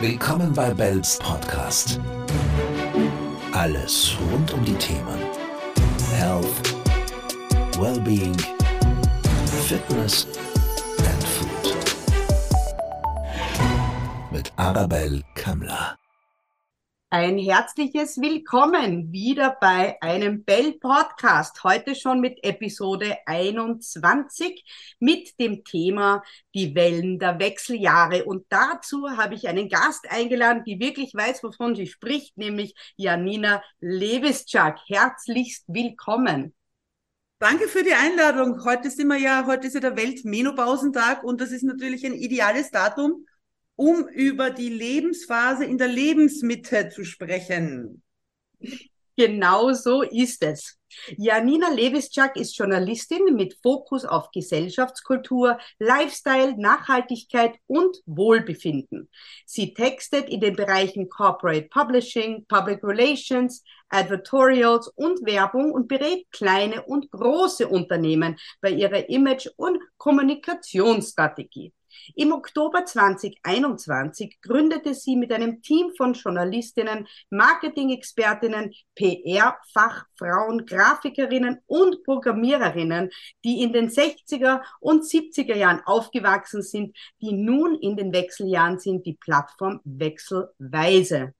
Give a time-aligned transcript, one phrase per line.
[0.00, 2.00] Willkommen bei Bells Podcast.
[3.52, 5.18] Alles rund um die Themen
[6.16, 6.46] Health,
[7.78, 8.34] Wellbeing,
[9.66, 10.26] Fitness
[10.96, 11.76] and Food.
[14.30, 15.99] Mit Arabelle Kammler.
[17.12, 21.64] Ein herzliches Willkommen wieder bei einem Bell Podcast.
[21.64, 24.64] Heute schon mit Episode 21
[25.00, 26.22] mit dem Thema
[26.54, 28.26] die Wellen der Wechseljahre.
[28.26, 33.60] Und dazu habe ich einen Gast eingeladen, die wirklich weiß, wovon sie spricht, nämlich Janina
[33.80, 34.78] Lewischak.
[34.86, 36.54] Herzlichst willkommen.
[37.40, 38.64] Danke für die Einladung.
[38.64, 42.70] Heute sind wir ja, heute ist ja der Weltmenopausentag und das ist natürlich ein ideales
[42.70, 43.26] Datum,
[43.80, 48.02] um über die Lebensphase in der Lebensmitte zu sprechen.
[49.16, 50.76] Genau so ist es.
[51.16, 59.08] Janina Lewischak ist Journalistin mit Fokus auf Gesellschaftskultur, Lifestyle, Nachhaltigkeit und Wohlbefinden.
[59.46, 66.82] Sie textet in den Bereichen Corporate Publishing, Public Relations, Advertorials und Werbung und berät kleine
[66.82, 71.72] und große Unternehmen bei ihrer Image- und Kommunikationsstrategie.
[72.14, 83.10] Im Oktober 2021 gründete sie mit einem Team von Journalistinnen, Marketing-Expertinnen, PR-Fachfrauen, Grafikerinnen und Programmiererinnen,
[83.44, 89.06] die in den 60er und 70er Jahren aufgewachsen sind, die nun in den Wechseljahren sind,
[89.06, 91.34] die Plattform Wechselweise.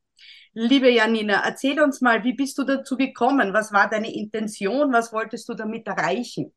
[0.53, 3.53] Liebe Janina, erzähl uns mal, wie bist du dazu gekommen?
[3.53, 4.93] Was war deine Intention?
[4.93, 6.53] Was wolltest du damit erreichen?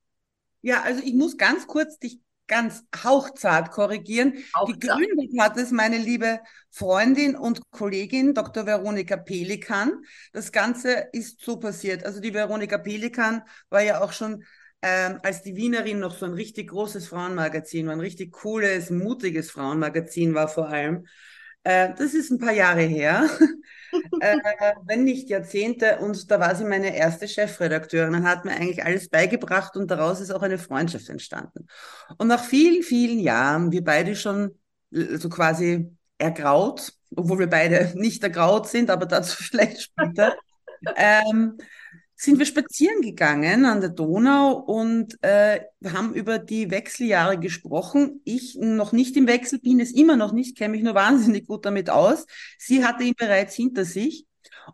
[0.62, 4.34] Ja, also ich muss ganz kurz dich ganz hauchzart korrigieren.
[4.56, 4.82] Hauchzart.
[4.82, 8.66] Gegründet hat es meine liebe Freundin und Kollegin Dr.
[8.66, 9.92] Veronika Pelikan.
[10.32, 12.06] Das Ganze ist so passiert.
[12.06, 14.44] Also die Veronika Pelikan war ja auch schon
[14.84, 19.50] ähm, als die Wienerin noch so ein richtig großes Frauenmagazin, war ein richtig cooles, mutiges
[19.50, 21.08] Frauenmagazin war vor allem.
[21.64, 23.30] Äh, das ist ein paar Jahre her,
[24.20, 24.38] äh,
[24.86, 26.00] wenn nicht Jahrzehnte.
[26.00, 30.20] Und da war sie meine erste Chefredakteurin und hat mir eigentlich alles beigebracht und daraus
[30.22, 31.68] ist auch eine Freundschaft entstanden.
[32.18, 34.58] Und nach vielen, vielen Jahren, wir beide schon
[34.92, 40.36] so quasi ergraut, obwohl wir beide nicht ergraut sind, aber dazu vielleicht später,
[40.96, 41.58] ähm,
[42.16, 48.22] sind wir spazieren gegangen an der Donau und äh, haben über die Wechseljahre gesprochen.
[48.24, 51.66] Ich noch nicht im Wechsel bin, es immer noch nicht, kenne mich nur wahnsinnig gut
[51.66, 52.26] damit aus.
[52.58, 54.26] Sie hatte ihn bereits hinter sich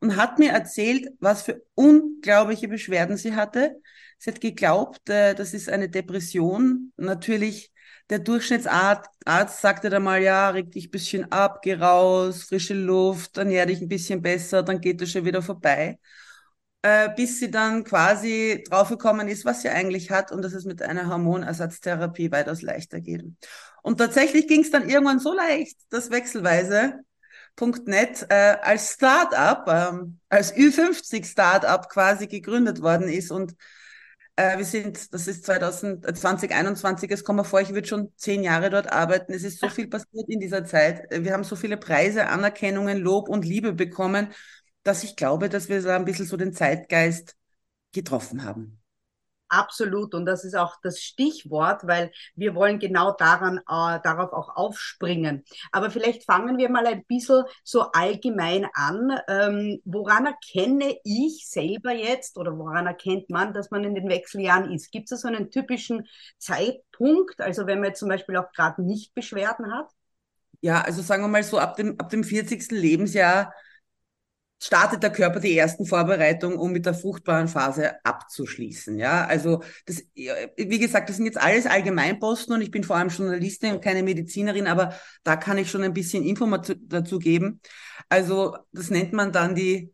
[0.02, 3.82] und hat mir erzählt, was für unglaubliche Beschwerden sie hatte.
[4.18, 6.92] Sie hat geglaubt, äh, das ist eine Depression.
[6.98, 7.72] Natürlich,
[8.10, 12.74] der Durchschnittsarzt Arzt sagte da mal, ja, reg dich ein bisschen ab, geh raus, frische
[12.74, 16.00] Luft, ernähr dich ein bisschen besser, dann geht das schon wieder vorbei
[16.82, 20.82] äh, bis sie dann quasi draufgekommen ist, was sie eigentlich hat und dass es mit
[20.82, 23.26] einer Hormonersatztherapie weitaus leichter geht.
[23.82, 30.56] Und tatsächlich ging es dann irgendwann so leicht, dass wechselweise.net äh, als Startup, ähm, als
[30.56, 33.56] Ü50 Startup quasi gegründet worden ist und
[34.38, 38.70] äh, wir sind, das ist 2021, es kommt mir vor, ich würde schon zehn Jahre
[38.70, 39.34] dort arbeiten.
[39.34, 41.04] Es ist so viel passiert in dieser Zeit.
[41.12, 44.30] Wir haben so viele Preise, Anerkennungen, Lob und Liebe bekommen
[44.90, 47.36] dass ich glaube, dass wir da ein bisschen so den Zeitgeist
[47.94, 48.82] getroffen haben.
[49.52, 50.14] Absolut.
[50.16, 55.44] Und das ist auch das Stichwort, weil wir wollen genau daran, äh, darauf auch aufspringen.
[55.72, 59.20] Aber vielleicht fangen wir mal ein bisschen so allgemein an.
[59.28, 64.72] Ähm, woran erkenne ich selber jetzt oder woran erkennt man, dass man in den Wechseljahren
[64.72, 64.92] ist?
[64.92, 66.08] Gibt es so einen typischen
[66.40, 67.42] Zeitpunkt?
[67.42, 69.88] Also wenn man jetzt zum Beispiel auch gerade nicht Beschwerden hat?
[70.62, 72.76] Ja, also sagen wir mal so ab dem, ab dem 40.
[72.76, 73.54] Lebensjahr
[74.62, 78.98] startet der Körper die ersten Vorbereitungen, um mit der fruchtbaren Phase abzuschließen.
[78.98, 83.10] Ja, also das, wie gesagt, das sind jetzt alles Allgemeinposten und ich bin vor allem
[83.10, 84.94] Journalistin und keine Medizinerin, aber
[85.24, 87.62] da kann ich schon ein bisschen Information dazu geben.
[88.10, 89.94] Also das nennt man dann die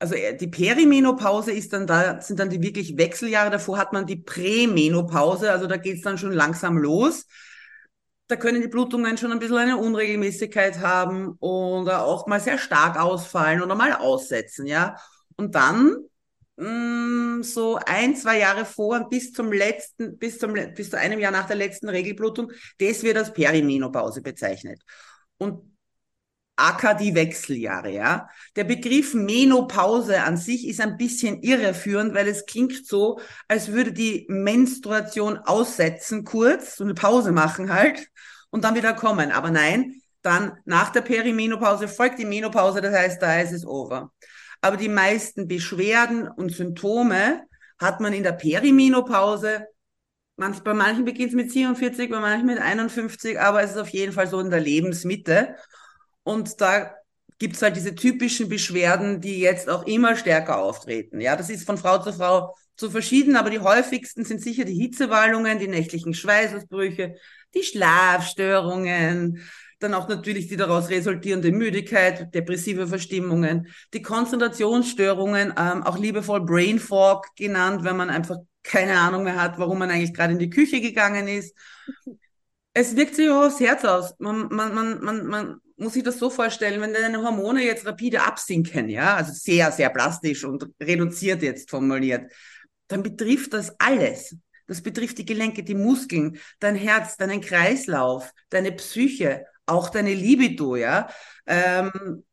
[0.00, 3.50] also äh, die Perimenopause ist dann da, sind dann die wirklich Wechseljahre.
[3.50, 7.26] Davor hat man die Prämenopause, also da geht's dann schon langsam los
[8.28, 13.00] da können die Blutungen schon ein bisschen eine Unregelmäßigkeit haben oder auch mal sehr stark
[13.00, 14.96] ausfallen oder mal aussetzen, ja.
[15.36, 15.96] Und dann
[16.56, 21.20] mh, mm, so ein, zwei Jahre vor bis zum letzten, bis zum bis zu einem
[21.20, 24.82] Jahr nach der letzten Regelblutung, das wird als Perimenopause bezeichnet.
[25.38, 25.77] Und
[26.58, 28.28] aka die Wechseljahre, ja.
[28.56, 33.92] Der Begriff Menopause an sich ist ein bisschen irreführend, weil es klingt so, als würde
[33.92, 38.08] die Menstruation aussetzen kurz, so eine Pause machen halt
[38.50, 39.30] und dann wieder kommen.
[39.30, 44.12] Aber nein, dann nach der Perimenopause folgt die Menopause, das heißt, da ist es over.
[44.60, 47.42] Aber die meisten Beschwerden und Symptome
[47.78, 49.66] hat man in der Perimenopause.
[50.36, 54.12] Bei manchen beginnt es mit 47, bei manchen mit 51, aber es ist auf jeden
[54.12, 55.56] Fall so in der Lebensmitte.
[56.28, 56.94] Und da
[57.38, 61.22] gibt's halt diese typischen Beschwerden, die jetzt auch immer stärker auftreten.
[61.22, 64.74] Ja, das ist von Frau zu Frau zu verschieden, aber die häufigsten sind sicher die
[64.74, 67.14] Hitzewallungen, die nächtlichen Schweißausbrüche,
[67.54, 69.42] die Schlafstörungen,
[69.78, 76.78] dann auch natürlich die daraus resultierende Müdigkeit, depressive Verstimmungen, die Konzentrationsstörungen, ähm, auch liebevoll Brain
[76.78, 80.50] Fog genannt, wenn man einfach keine Ahnung mehr hat, warum man eigentlich gerade in die
[80.50, 81.56] Küche gegangen ist.
[82.74, 84.14] Es wirkt sich auch aufs Herz aus.
[84.18, 88.22] Man, man, man, man, man muss sich das so vorstellen, wenn deine Hormone jetzt rapide
[88.22, 92.32] absinken, ja, also sehr, sehr plastisch und reduziert jetzt formuliert,
[92.88, 94.36] dann betrifft das alles.
[94.66, 100.76] Das betrifft die Gelenke, die Muskeln, dein Herz, deinen Kreislauf, deine Psyche, auch deine Libido,
[100.76, 101.08] ja.
[101.46, 102.24] Ähm,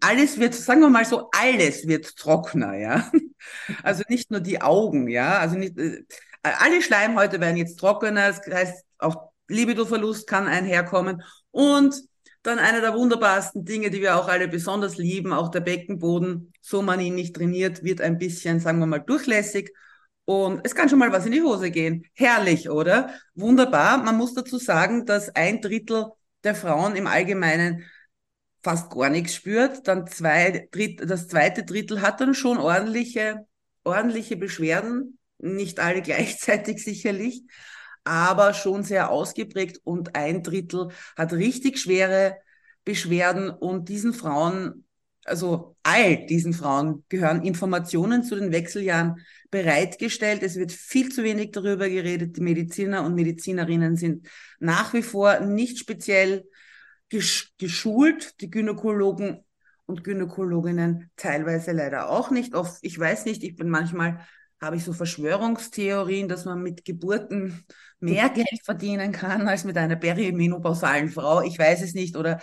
[0.00, 3.10] alles wird, sagen wir mal so, alles wird trockener, ja.
[3.82, 5.38] Also nicht nur die Augen, ja.
[5.38, 6.04] Also nicht, äh,
[6.42, 11.94] alle Schleimhäute werden jetzt trockener, das heißt, auch Libidoverlust kann einherkommen und
[12.42, 16.82] dann einer der wunderbarsten Dinge, die wir auch alle besonders lieben, auch der Beckenboden, so
[16.82, 19.72] man ihn nicht trainiert, wird ein bisschen, sagen wir mal, durchlässig.
[20.24, 22.04] Und es kann schon mal was in die Hose gehen.
[22.14, 23.10] Herrlich, oder?
[23.34, 23.98] Wunderbar.
[23.98, 26.06] Man muss dazu sagen, dass ein Drittel
[26.44, 27.84] der Frauen im Allgemeinen
[28.62, 29.86] fast gar nichts spürt.
[29.86, 33.46] Dann zwei, Dritt, das zweite Drittel hat dann schon ordentliche,
[33.84, 35.18] ordentliche Beschwerden.
[35.38, 37.42] Nicht alle gleichzeitig sicherlich,
[38.04, 39.80] aber schon sehr ausgeprägt.
[39.84, 42.36] Und ein Drittel hat richtig schwere
[42.84, 43.50] Beschwerden.
[43.50, 44.84] Und diesen Frauen,
[45.24, 49.16] also all diesen Frauen gehören Informationen zu den Wechseljahren
[49.50, 50.42] bereitgestellt.
[50.42, 52.36] Es wird viel zu wenig darüber geredet.
[52.36, 54.28] Die Mediziner und Medizinerinnen sind
[54.58, 56.44] nach wie vor nicht speziell
[57.58, 58.40] geschult.
[58.40, 59.44] Die Gynäkologen
[59.86, 62.54] und Gynäkologinnen teilweise leider auch nicht.
[62.54, 64.26] Oft, ich weiß nicht, ich bin manchmal,
[64.62, 67.64] habe ich so Verschwörungstheorien, dass man mit Geburten
[67.98, 71.42] mehr Geld verdienen kann als mit einer perimenopausalen Frau.
[71.42, 72.16] Ich weiß es nicht.
[72.16, 72.40] Oder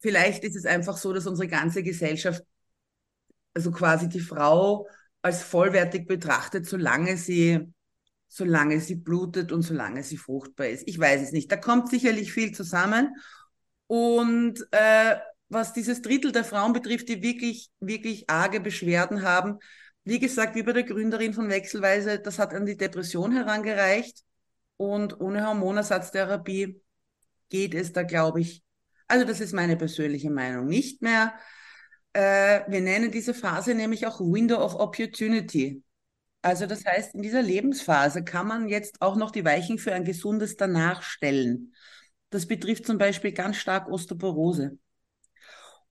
[0.00, 2.42] vielleicht ist es einfach so, dass unsere ganze Gesellschaft,
[3.52, 4.88] also quasi die Frau
[5.20, 7.60] als vollwertig betrachtet, solange sie,
[8.28, 10.88] solange sie blutet und solange sie fruchtbar ist.
[10.88, 11.52] Ich weiß es nicht.
[11.52, 13.14] Da kommt sicherlich viel zusammen.
[13.88, 15.16] Und äh,
[15.48, 19.58] was dieses Drittel der Frauen betrifft, die wirklich, wirklich arge Beschwerden haben,
[20.06, 24.22] wie gesagt, wie bei der Gründerin von Wechselweise, das hat an die Depression herangereicht.
[24.78, 26.80] Und ohne Hormonersatztherapie
[27.48, 28.62] geht es da, glaube ich,
[29.08, 31.34] also das ist meine persönliche Meinung, nicht mehr
[32.16, 35.82] äh, wir nennen diese Phase nämlich auch Window of Opportunity.
[36.40, 40.04] Also das heißt, in dieser Lebensphase kann man jetzt auch noch die Weichen für ein
[40.04, 41.74] gesundes Danach stellen.
[42.30, 44.78] Das betrifft zum Beispiel ganz stark Osteoporose.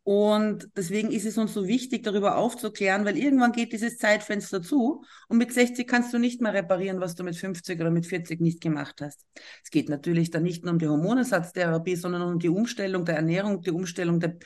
[0.06, 5.04] Und deswegen ist es uns so wichtig, darüber aufzuklären, weil irgendwann geht dieses Zeitfenster zu
[5.30, 8.40] und mit 60 kannst du nicht mehr reparieren, was du mit 50 oder mit 40
[8.40, 9.26] nicht gemacht hast.
[9.64, 13.62] Es geht natürlich dann nicht nur um die Hormonersatztherapie, sondern um die Umstellung der Ernährung,
[13.62, 14.38] die Umstellung der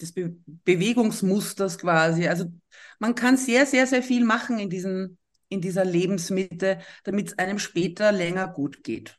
[0.00, 2.28] des Be Bewegungsmusters quasi.
[2.28, 2.44] Also
[3.00, 7.58] man kann sehr, sehr, sehr viel machen in, diesen, in dieser Lebensmitte, damit es einem
[7.58, 9.18] später länger gut geht.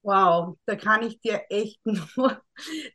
[0.00, 1.84] Wow, da kann ich dir echt
[2.16, 2.40] nur,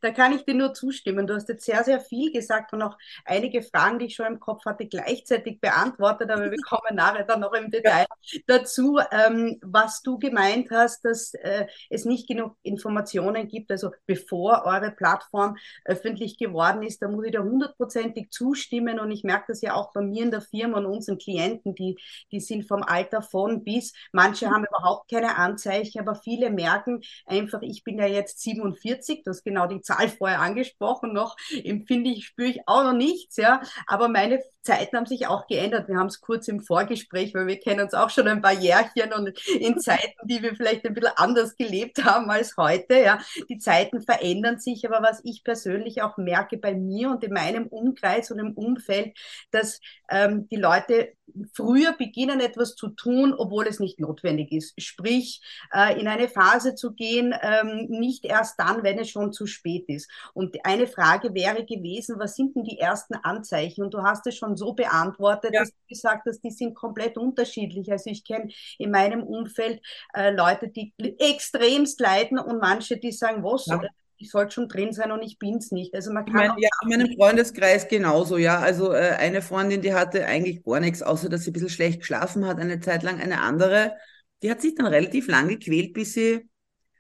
[0.02, 1.28] da kann ich dir nur zustimmen.
[1.28, 4.40] Du hast jetzt sehr, sehr viel gesagt und auch einige Fragen, die ich schon im
[4.40, 8.06] Kopf hatte, gleichzeitig beantwortet, aber wir kommen nachher dann noch im Detail
[8.48, 13.72] dazu, ähm, was du gemeint hast, dass äh, es nicht genug Informationen gibt.
[13.72, 19.24] Also bevor eure Plattform öffentlich geworden ist, da muss ich dir hundertprozentig zustimmen und ich
[19.24, 21.98] merke das ja auch bei mir in der Firma und unseren Klienten, die,
[22.32, 27.62] die sind vom Alter von bis, manche haben überhaupt keine Anzeichen, aber viele merken, einfach,
[27.62, 32.26] ich bin ja jetzt 47, das ist genau die Zahl vorher angesprochen, noch empfinde ich,
[32.26, 35.88] spüre ich auch noch nichts, ja, aber meine Zeiten haben sich auch geändert.
[35.88, 39.14] Wir haben es kurz im Vorgespräch, weil wir kennen uns auch schon ein paar Jährchen
[39.14, 43.58] und in Zeiten, die wir vielleicht ein bisschen anders gelebt haben als heute, ja, die
[43.58, 48.32] Zeiten verändern sich, aber was ich persönlich auch merke bei mir und in meinem Umkreis
[48.32, 49.18] und im Umfeld,
[49.52, 51.14] dass ähm, die Leute
[51.54, 54.80] früher beginnen, etwas zu tun, obwohl es nicht notwendig ist.
[54.82, 55.42] Sprich,
[55.74, 59.86] äh, in eine Phase zu gehen, ähm, nicht erst dann, wenn es schon zu spät
[59.88, 60.10] ist.
[60.34, 63.84] Und eine Frage wäre gewesen, was sind denn die ersten Anzeichen?
[63.84, 65.62] Und du hast es schon so beantwortet, ja.
[65.62, 67.92] dass du gesagt hast, die sind komplett unterschiedlich.
[67.92, 69.82] Also ich kenne in meinem Umfeld
[70.14, 73.82] äh, Leute, die extremst leiden und manche, die sagen, was, ja
[74.24, 75.94] ich sollte schon drin sein und ich bin es nicht.
[75.94, 78.60] Also man kann ich ja, in meinem Freundeskreis genauso, ja.
[78.60, 82.00] Also äh, eine Freundin, die hatte eigentlich gar nichts, außer dass sie ein bisschen schlecht
[82.00, 83.20] geschlafen hat, eine Zeit lang.
[83.20, 83.94] Eine andere,
[84.42, 86.50] die hat sich dann relativ lang gequält, bis sie,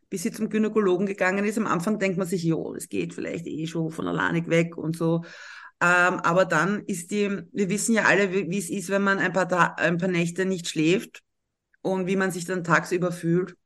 [0.10, 1.58] bis sie zum Gynäkologen gegangen ist.
[1.58, 4.96] Am Anfang denkt man sich, jo, es geht vielleicht eh schon von alleine weg und
[4.96, 5.24] so.
[5.84, 9.34] Ähm, aber dann ist die, wir wissen ja alle, wie, es ist, wenn man ein
[9.34, 11.22] paar, ein paar Nächte nicht schläft
[11.82, 13.58] und wie man sich dann tagsüber fühlt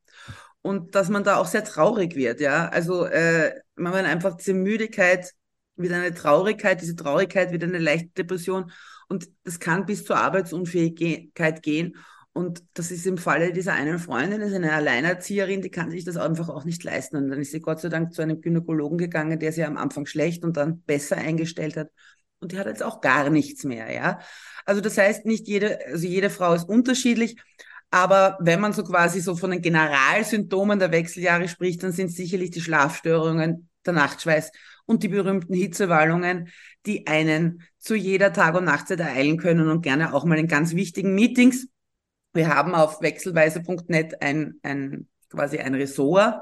[0.63, 2.69] und dass man da auch sehr traurig wird, ja.
[2.69, 5.31] Also äh, man einfach diese Müdigkeit,
[5.75, 8.71] wieder eine Traurigkeit, diese Traurigkeit, wieder eine leichte Depression.
[9.09, 11.97] Und das kann bis zur Arbeitsunfähigkeit gehen.
[12.37, 16.17] Und das ist im Falle dieser einen Freundin, ist eine Alleinerzieherin, die kann sich das
[16.17, 17.17] einfach auch nicht leisten.
[17.17, 20.05] Und dann ist sie Gott sei Dank zu einem Gynäkologen gegangen, der sie am Anfang
[20.05, 21.89] schlecht und dann besser eingestellt hat.
[22.39, 24.19] Und die hat jetzt auch gar nichts mehr, ja.
[24.65, 27.37] Also das heißt, nicht jede, also jede Frau ist unterschiedlich.
[27.89, 32.51] Aber wenn man so quasi so von den Generalsymptomen der Wechseljahre spricht, dann sind sicherlich
[32.51, 34.51] die Schlafstörungen, der Nachtschweiß
[34.85, 36.49] und die berühmten Hitzewallungen,
[36.85, 40.75] die einen zu jeder Tag- und Nachtzeit ereilen können und gerne auch mal in ganz
[40.75, 41.67] wichtigen Meetings
[42.37, 46.39] wir haben auf wechselweise.net ein, ein, quasi ein Ressort.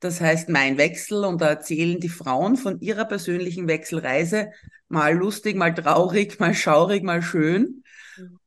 [0.00, 4.50] Das heißt mein Wechsel und da erzählen die Frauen von ihrer persönlichen Wechselreise
[4.88, 7.84] mal lustig, mal traurig, mal schaurig, mal schön.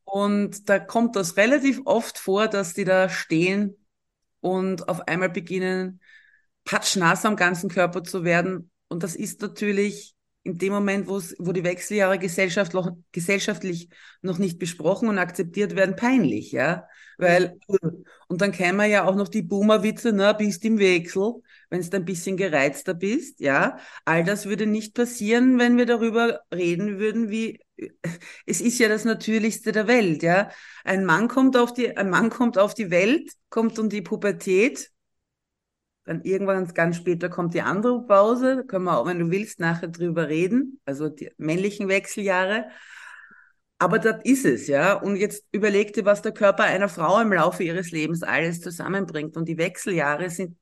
[0.04, 3.76] Und da kommt das relativ oft vor, dass die da stehen
[4.42, 6.02] und auf einmal beginnen,
[6.66, 8.70] patschnass am ganzen Körper zu werden.
[8.90, 10.13] Und das ist natürlich
[10.44, 11.20] in dem Moment, wo
[11.52, 12.74] die Wechseljahre Gesellschaft,
[13.12, 13.90] gesellschaftlich
[14.22, 16.88] noch nicht besprochen und akzeptiert werden, peinlich, ja.
[17.18, 17.60] Weil,
[18.28, 21.36] und dann kämen ja auch noch die Boomer-Witze, na, bist im Wechsel,
[21.70, 23.78] wenn du ein bisschen gereizter bist, ja.
[24.04, 27.60] All das würde nicht passieren, wenn wir darüber reden würden, wie,
[28.46, 30.50] es ist ja das Natürlichste der Welt, ja.
[30.84, 34.90] Ein Mann kommt auf die, ein Mann kommt auf die Welt, kommt um die Pubertät,
[36.06, 38.58] dann irgendwann ganz später kommt die andere Pause.
[38.58, 40.80] Da können wir auch, wenn du willst, nachher drüber reden.
[40.86, 42.66] Also die männlichen Wechseljahre.
[43.80, 44.94] Aber das ist es, ja.
[44.94, 49.38] Und jetzt überleg dir, was der Körper einer Frau im Laufe ihres Lebens alles zusammenbringt.
[49.38, 50.58] Und die Wechseljahre sind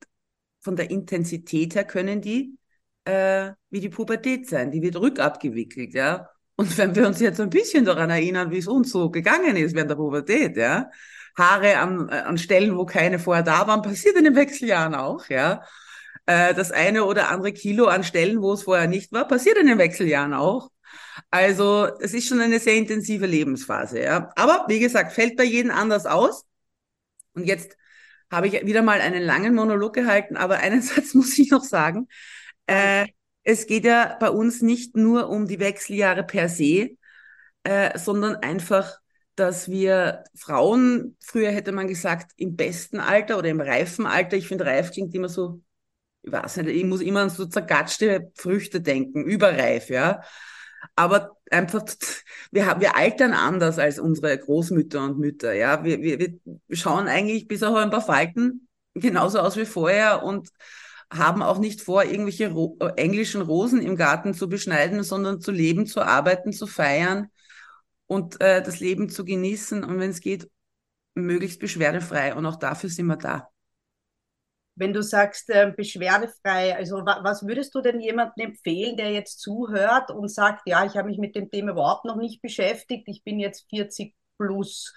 [0.59, 2.57] von der Intensität her können die
[3.05, 4.71] äh, wie die Pubertät sein.
[4.71, 6.29] Die wird rückabgewickelt, ja.
[6.55, 9.73] Und wenn wir uns jetzt ein bisschen daran erinnern, wie es uns so gegangen ist
[9.75, 10.89] während der Pubertät, ja,
[11.37, 15.27] Haare an, äh, an Stellen, wo keine vorher da waren, passiert in den Wechseljahren auch,
[15.29, 15.63] ja.
[16.25, 19.67] Äh, das eine oder andere Kilo an Stellen, wo es vorher nicht war, passiert in
[19.67, 20.69] den Wechseljahren auch.
[21.29, 24.31] Also es ist schon eine sehr intensive Lebensphase, ja.
[24.35, 26.45] Aber wie gesagt, fällt bei jedem anders aus.
[27.33, 27.77] Und jetzt
[28.29, 32.07] habe ich wieder mal einen langen Monolog gehalten, aber einen Satz muss ich noch sagen.
[32.67, 33.07] Äh,
[33.43, 36.91] es geht ja bei uns nicht nur um die Wechseljahre per se,
[37.63, 39.00] äh, sondern einfach
[39.41, 44.47] dass wir Frauen, früher hätte man gesagt, im besten Alter oder im reifen Alter, ich
[44.47, 45.61] finde, reif klingt immer so,
[46.21, 50.21] ich weiß nicht, ich muss immer an so zergatschte Früchte denken, überreif, ja.
[50.95, 51.83] Aber einfach,
[52.51, 55.83] wir, wir altern anders als unsere Großmütter und Mütter, ja.
[55.83, 60.49] Wir, wir, wir schauen eigentlich bis auf ein paar Falten genauso aus wie vorher und
[61.11, 65.87] haben auch nicht vor, irgendwelche Ro englischen Rosen im Garten zu beschneiden, sondern zu leben,
[65.87, 67.29] zu arbeiten, zu feiern
[68.11, 70.51] und äh, das Leben zu genießen und wenn es geht,
[71.15, 72.35] möglichst beschwerdefrei.
[72.35, 73.47] Und auch dafür sind wir da.
[74.75, 79.39] Wenn du sagst, äh, beschwerdefrei, also wa was würdest du denn jemandem empfehlen, der jetzt
[79.39, 83.23] zuhört und sagt, ja, ich habe mich mit dem Thema überhaupt noch nicht beschäftigt, ich
[83.23, 84.93] bin jetzt 40 plus,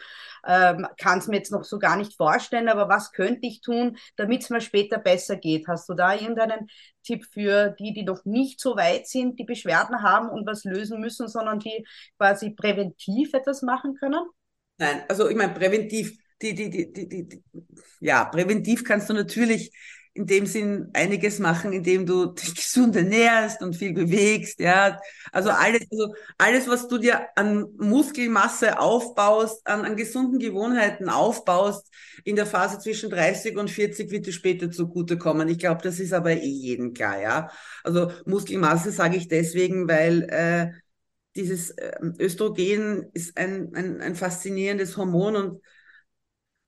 [0.46, 3.96] ähm, kann es mir jetzt noch so gar nicht vorstellen, aber was könnte ich tun,
[4.16, 5.66] damit es mir später besser geht?
[5.68, 6.68] Hast du da irgendeinen
[7.02, 11.00] Tipp für die, die noch nicht so weit sind, die Beschwerden haben und was lösen
[11.00, 11.86] müssen, sondern die
[12.18, 14.24] quasi präventiv etwas machen können?
[14.78, 17.44] Nein, also ich meine, präventiv, die, die, die, die, die,
[18.00, 19.72] ja, präventiv kannst du natürlich
[20.16, 24.99] in dem Sinn einiges machen, indem du dich gesund ernährst und viel bewegst, ja.
[25.33, 31.92] Also alles, also alles, was du dir an Muskelmasse aufbaust, an, an gesunden Gewohnheiten aufbaust,
[32.23, 35.49] in der Phase zwischen 30 und 40 wird dir später zugutekommen.
[35.49, 37.50] Ich glaube, das ist aber eh jedem klar, ja.
[37.83, 40.71] Also Muskelmasse sage ich deswegen, weil äh,
[41.35, 45.61] dieses äh, Östrogen ist ein, ein, ein faszinierendes Hormon und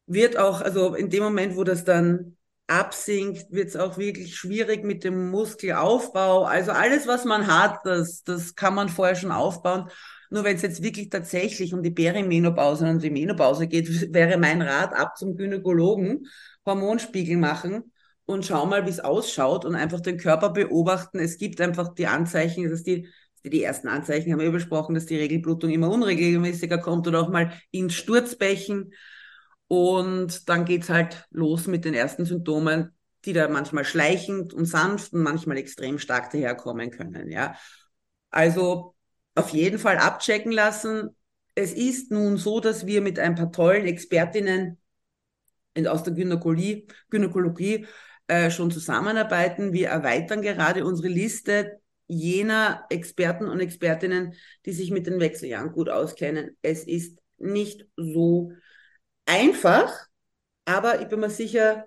[0.07, 2.36] wird auch, also in dem Moment, wo das dann
[2.67, 6.45] absinkt, wird es auch wirklich schwierig mit dem Muskelaufbau.
[6.45, 9.89] Also alles, was man hat, das, das kann man vorher schon aufbauen.
[10.31, 14.63] Nur wenn es jetzt wirklich tatsächlich um die Perimenopause und die Menopause geht, wäre mein
[14.63, 16.27] Rat ab zum Gynäkologen,
[16.65, 17.93] Hormonspiegel machen
[18.25, 21.21] und schau mal, wie es ausschaut und einfach den Körper beobachten.
[21.21, 23.09] Es gibt einfach die Anzeichen, dass die
[23.51, 27.53] die ersten Anzeichen haben wir besprochen, dass die Regelblutung immer unregelmäßiger kommt oder auch mal
[27.71, 28.93] in Sturzbächen.
[29.69, 32.93] Und dann geht's halt los mit den ersten Symptomen,
[33.25, 37.31] die da manchmal schleichend und sanft und manchmal extrem stark daherkommen können.
[37.31, 37.57] Ja,
[38.31, 38.95] also
[39.35, 41.17] auf jeden Fall abchecken lassen.
[41.55, 44.79] Es ist nun so, dass wir mit ein paar tollen Expertinnen
[45.87, 47.87] aus der Gynäkologie, Gynäkologie
[48.29, 49.73] äh, schon zusammenarbeiten.
[49.73, 55.89] Wir erweitern gerade unsere Liste jener Experten und Expertinnen, die sich mit den Wechseljahren gut
[55.89, 56.57] auskennen.
[56.63, 58.53] Es ist nicht so
[59.27, 59.93] einfach,
[60.65, 61.87] aber ich bin mir sicher,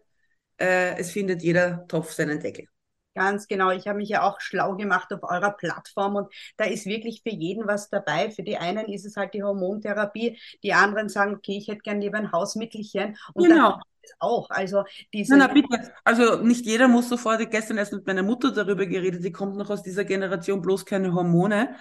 [0.58, 2.68] äh, es findet jeder Topf seinen Deckel.
[3.16, 3.72] Ganz genau.
[3.72, 7.34] Ich habe mich ja auch schlau gemacht auf eurer Plattform und da ist wirklich für
[7.34, 8.32] jeden was dabei.
[8.32, 12.00] Für die einen ist es halt die Hormontherapie, die anderen sagen, okay, ich hätte gern
[12.00, 13.72] lieber ein Hausmittelchen und genau.
[13.72, 13.82] dann
[14.20, 14.50] auch.
[14.52, 15.36] Also diese.
[15.36, 15.92] Na, na, bitte.
[16.04, 17.50] Also nicht jeder muss sofort.
[17.52, 19.24] Gestern erst mit meiner Mutter darüber geredet.
[19.24, 21.76] Die kommt noch aus dieser Generation, bloß keine Hormone.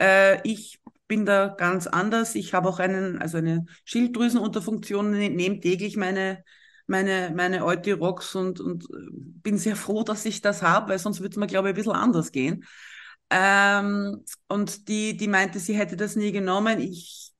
[0.00, 0.80] Äh, ich
[1.12, 2.34] bin da ganz anders.
[2.34, 6.42] Ich habe auch einen, also eine Schilddrüsenunterfunktion, ne, nehme täglich meine
[6.86, 8.96] meine, meine Eutirox und, und äh,
[9.42, 11.76] bin sehr froh, dass ich das habe, weil sonst würde es mir, glaube ich, ein
[11.76, 12.64] bisschen anders gehen.
[13.28, 16.80] Ähm, und die, die meinte, sie hätte das nie genommen.
[16.80, 17.32] Ich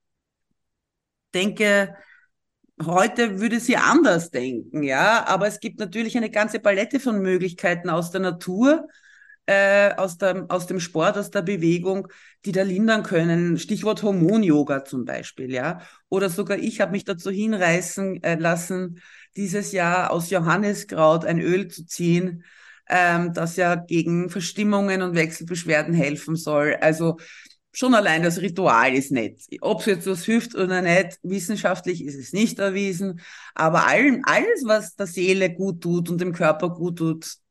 [1.32, 1.96] denke,
[2.84, 5.24] heute würde sie anders denken, ja.
[5.26, 8.86] Aber es gibt natürlich eine ganze Palette von Möglichkeiten aus der Natur,
[9.46, 12.08] äh, aus, der, aus dem Sport, aus der Bewegung,
[12.44, 13.58] die da lindern können.
[13.58, 15.80] Stichwort Hormon-Yoga zum Beispiel, ja.
[16.08, 19.00] Oder sogar ich habe mich dazu hinreißen äh, lassen,
[19.36, 22.44] dieses Jahr aus Johanniskraut ein Öl zu ziehen,
[22.88, 26.76] ähm, das ja gegen Verstimmungen und Wechselbeschwerden helfen soll.
[26.80, 27.16] Also
[27.72, 29.40] schon allein das Ritual ist nett.
[29.60, 33.20] Ob es jetzt was hilft oder nicht, wissenschaftlich ist es nicht erwiesen.
[33.54, 37.41] Aber allen, alles, was der Seele gut tut und dem Körper gut tut,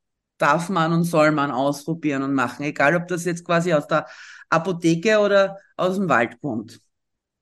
[0.42, 2.64] darf man und soll man ausprobieren und machen.
[2.64, 4.08] Egal, ob das jetzt quasi aus der
[4.50, 6.82] Apotheke oder aus dem Wald kommt.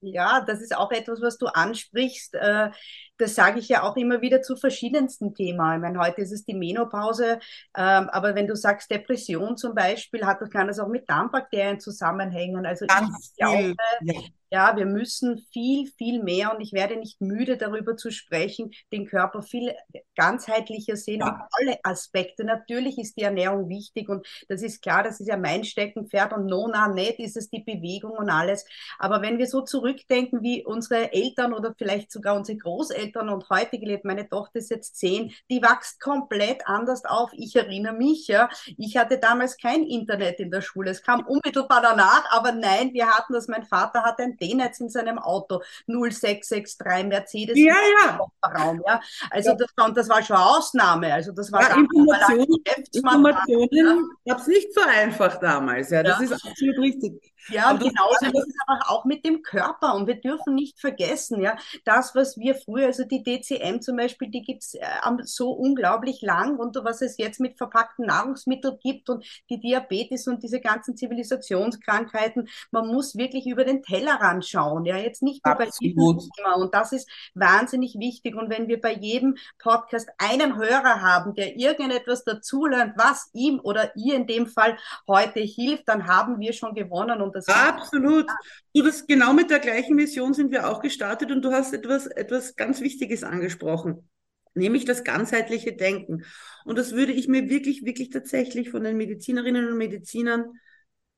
[0.01, 2.35] Ja, das ist auch etwas, was du ansprichst.
[2.35, 2.69] Äh,
[3.17, 5.59] das sage ich ja auch immer wieder zu verschiedensten Themen.
[5.75, 7.39] Ich meine, heute ist es die Menopause,
[7.75, 12.65] ähm, aber wenn du sagst Depression zum Beispiel, hat, kann das auch mit Darmbakterien zusammenhängen.
[12.65, 14.21] Also Ganz ich glaube, ja.
[14.51, 19.05] Ja, wir müssen viel, viel mehr und ich werde nicht müde darüber zu sprechen, den
[19.05, 19.75] Körper viel
[20.15, 21.27] ganzheitlicher sehen ja.
[21.27, 22.43] und alle Aspekte.
[22.43, 26.47] Natürlich ist die Ernährung wichtig und das ist klar, das ist ja mein Steckenpferd und
[26.47, 28.65] nona nicht ist es die Bewegung und alles.
[28.97, 33.79] Aber wenn wir so zurückdenken, wie unsere Eltern oder vielleicht sogar unsere Großeltern und heute
[33.79, 37.31] gelebt, meine Tochter ist jetzt zehn, die wächst komplett anders auf.
[37.33, 40.91] Ich erinnere mich, ja, ich hatte damals kein Internet in der Schule.
[40.91, 44.81] Es kam unmittelbar danach, aber nein, wir hatten das, mein Vater hatte ein den jetzt
[44.81, 48.19] in seinem Auto 0663 Mercedes ja, ja.
[48.43, 49.01] Raum, ja.
[49.29, 49.55] Also ja.
[49.55, 51.13] Das, das war schon Ausnahme.
[51.13, 52.47] Also das war ja, Informationen,
[52.93, 55.89] Informationen gab es nicht so einfach damals.
[55.89, 56.25] Ja, das ja.
[56.25, 57.33] ist absolut richtig.
[57.47, 59.95] Ja, und genauso ist es aber auch mit dem Körper.
[59.95, 64.29] Und wir dürfen nicht vergessen, ja, das, was wir früher, also die DCM zum Beispiel,
[64.29, 64.85] die gibt es äh,
[65.23, 70.43] so unglaublich lang und was es jetzt mit verpackten Nahrungsmitteln gibt und die Diabetes und
[70.43, 75.69] diese ganzen Zivilisationskrankheiten, man muss wirklich über den Tellerrand schauen, ja, jetzt nicht nur bei
[75.79, 76.55] jedem Thema.
[76.55, 78.35] Und das ist wahnsinnig wichtig.
[78.35, 83.95] Und wenn wir bei jedem Podcast einen Hörer haben, der irgendetwas dazulernt, was ihm oder
[83.95, 87.21] ihr in dem Fall heute hilft, dann haben wir schon gewonnen.
[87.29, 88.27] Und das Absolut.
[88.73, 92.07] Du, das genau mit der gleichen Mission sind wir auch gestartet und du hast etwas,
[92.07, 94.09] etwas ganz Wichtiges angesprochen,
[94.55, 96.23] nämlich das ganzheitliche Denken.
[96.65, 100.45] Und das würde ich mir wirklich, wirklich tatsächlich von den Medizinerinnen und Medizinern,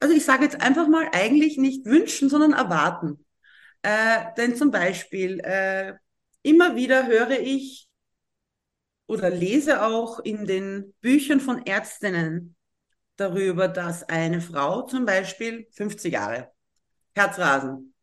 [0.01, 3.25] also ich sage jetzt einfach mal eigentlich nicht wünschen, sondern erwarten.
[3.83, 5.93] Äh, denn zum Beispiel, äh,
[6.43, 7.87] immer wieder höre ich
[9.07, 12.55] oder lese auch in den Büchern von Ärztinnen,
[13.15, 16.51] darüber, dass eine Frau zum Beispiel 50 Jahre,
[17.13, 17.93] Herzrasen,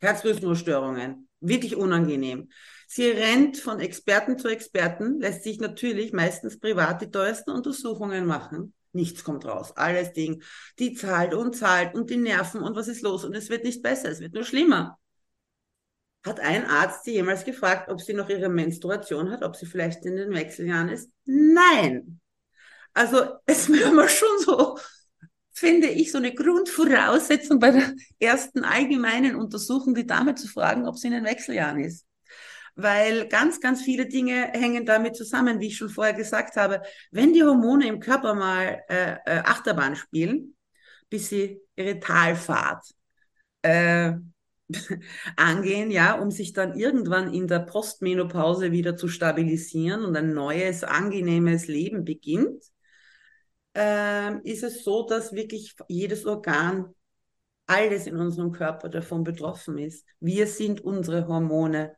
[0.00, 2.48] Herzrhythmusstörungen, wirklich unangenehm.
[2.86, 8.72] Sie rennt von Experten zu Experten, lässt sich natürlich meistens privat die teuersten Untersuchungen machen.
[8.92, 9.76] Nichts kommt raus.
[9.76, 10.42] Alles Ding.
[10.78, 13.24] Die zahlt und zahlt und die Nerven und was ist los?
[13.24, 14.98] Und es wird nicht besser, es wird nur schlimmer.
[16.24, 20.04] Hat ein Arzt sie jemals gefragt, ob sie noch ihre Menstruation hat, ob sie vielleicht
[20.04, 21.10] in den Wechseljahren ist?
[21.24, 22.20] Nein.
[22.98, 24.76] Also es wäre mal schon so,
[25.52, 30.98] finde ich, so eine Grundvoraussetzung bei der ersten allgemeinen Untersuchung, die Dame zu fragen, ob
[30.98, 32.04] sie in den Wechseljahren ist.
[32.74, 36.82] Weil ganz, ganz viele Dinge hängen damit zusammen, wie ich schon vorher gesagt habe.
[37.12, 40.56] Wenn die Hormone im Körper mal äh, äh, Achterbahn spielen,
[41.08, 42.84] bis sie ihre Talfahrt
[43.62, 44.12] äh,
[45.36, 50.82] angehen, ja, um sich dann irgendwann in der Postmenopause wieder zu stabilisieren und ein neues,
[50.82, 52.62] angenehmes Leben beginnt,
[53.74, 56.94] äh, ist es so, dass wirklich jedes Organ,
[57.66, 60.06] alles in unserem Körper davon betroffen ist.
[60.20, 61.96] Wir sind unsere Hormone.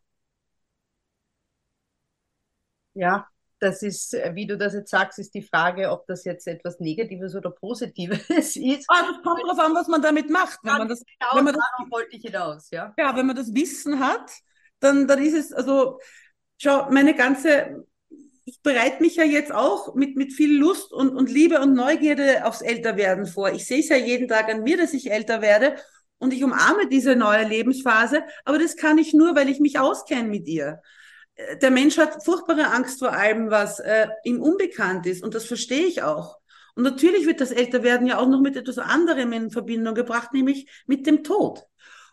[2.94, 3.28] Ja,
[3.60, 6.80] das ist, äh, wie du das jetzt sagst, ist die Frage, ob das jetzt etwas
[6.80, 8.84] Negatives oder Positives ist.
[8.88, 10.58] Ah, das kommt darauf an, was man damit macht.
[10.62, 12.92] Wenn man das, genau, wenn man das, wollte ich hinaus, ja.
[12.98, 14.30] Ja, wenn man das Wissen hat,
[14.80, 16.00] dann, dann ist es, also,
[16.58, 17.86] schau, meine ganze,
[18.44, 22.44] ich bereite mich ja jetzt auch mit, mit viel Lust und, und Liebe und Neugierde
[22.44, 23.50] aufs Älterwerden vor.
[23.52, 25.76] Ich sehe es ja jeden Tag an mir, dass ich älter werde
[26.18, 30.28] und ich umarme diese neue Lebensphase, aber das kann ich nur, weil ich mich auskenne
[30.28, 30.80] mit ihr.
[31.62, 35.86] Der Mensch hat furchtbare Angst vor allem, was äh, ihm unbekannt ist und das verstehe
[35.86, 36.38] ich auch.
[36.74, 40.70] Und natürlich wird das Älterwerden ja auch noch mit etwas anderem in Verbindung gebracht, nämlich
[40.86, 41.64] mit dem Tod.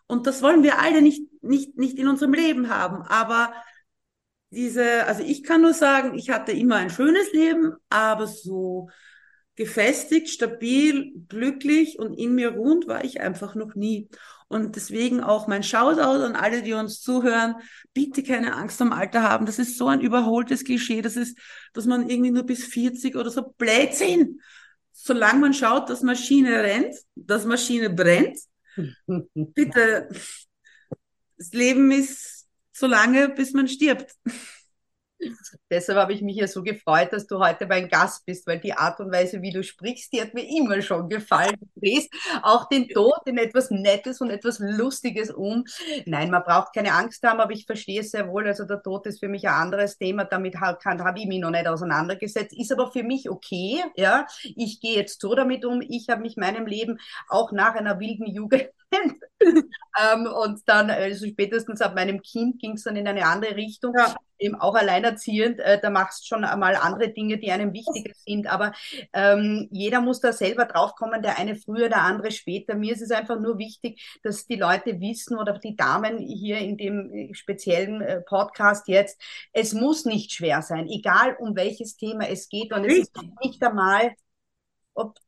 [0.07, 3.01] Und das wollen wir alle nicht, nicht, nicht in unserem Leben haben.
[3.03, 3.53] Aber
[4.49, 8.89] diese, also ich kann nur sagen, ich hatte immer ein schönes Leben, aber so
[9.55, 14.07] gefestigt, stabil, glücklich und in mir ruhend war ich einfach noch nie.
[14.47, 17.55] Und deswegen auch mein Shoutout an alle, die uns zuhören.
[17.93, 19.45] Bitte keine Angst am Alter haben.
[19.45, 21.01] Das ist so ein überholtes Klischee.
[21.01, 21.37] Das ist,
[21.73, 24.39] dass man irgendwie nur bis 40 oder so Blödsinn.
[24.93, 28.37] Solange man schaut, dass Maschine rennt, dass Maschine brennt,
[29.35, 30.07] bitte,
[31.37, 32.36] das Leben ist
[32.77, 34.15] so lange, bis man stirbt.
[35.71, 38.73] Deshalb habe ich mich ja so gefreut, dass du heute mein Gast bist, weil die
[38.73, 41.55] Art und Weise, wie du sprichst, die hat mir immer schon gefallen.
[41.59, 42.13] Du drehst
[42.43, 45.63] auch den Tod in etwas Nettes und etwas Lustiges um.
[46.05, 48.45] Nein, man braucht keine Angst haben, aber ich verstehe es sehr wohl.
[48.45, 50.25] Also der Tod ist für mich ein anderes Thema.
[50.25, 52.55] Damit habe ich mich noch nicht auseinandergesetzt.
[52.55, 53.83] Ist aber für mich okay.
[53.95, 55.81] Ja, ich gehe jetzt so damit um.
[55.81, 58.69] Ich habe mich meinem Leben auch nach einer wilden Jugend
[59.41, 63.93] ähm, und dann, also spätestens ab meinem Kind ging es dann in eine andere Richtung.
[63.97, 64.15] Ja.
[64.39, 68.45] Eben auch alleinerziehend, äh, da machst du schon einmal andere Dinge, die einem wichtiger sind.
[68.45, 68.71] Aber
[69.11, 72.75] ähm, jeder muss da selber draufkommen, der eine früher, der andere später.
[72.75, 76.77] Mir ist es einfach nur wichtig, dass die Leute wissen oder die Damen hier in
[76.77, 79.19] dem äh, speziellen äh, Podcast jetzt,
[79.53, 82.73] es muss nicht schwer sein, egal um welches Thema es geht.
[82.73, 84.11] Und es ist nicht einmal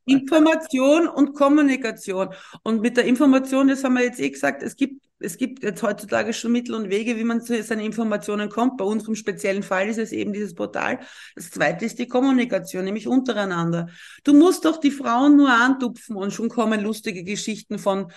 [0.05, 2.29] Information und Kommunikation.
[2.63, 5.83] Und mit der Information, das haben wir jetzt eh gesagt, es gibt, es gibt jetzt
[5.83, 8.77] heutzutage schon Mittel und Wege, wie man zu seinen Informationen kommt.
[8.77, 10.99] Bei unserem speziellen Fall ist es eben dieses Portal.
[11.35, 13.89] Das zweite ist die Kommunikation, nämlich untereinander.
[14.23, 18.11] Du musst doch die Frauen nur antupfen und schon kommen lustige Geschichten von